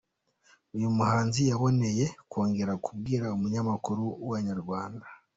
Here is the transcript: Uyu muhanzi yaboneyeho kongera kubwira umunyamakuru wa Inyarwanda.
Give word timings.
Uyu 0.75 0.87
muhanzi 0.97 1.39
yaboneyeho 1.49 2.15
kongera 2.31 2.73
kubwira 2.85 3.25
umunyamakuru 3.35 4.03
wa 4.27 4.37
Inyarwanda. 4.41 5.05